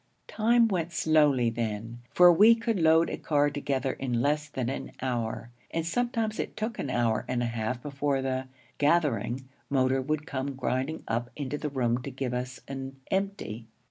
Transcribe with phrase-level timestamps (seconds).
[0.27, 4.91] Time went slowly then, for we could load a car together in less than an
[4.99, 8.45] hour; and sometimes it took an hour and a half before the
[8.79, 13.67] 'gathering' motor would come grinding up into the room to give us an 'empty.'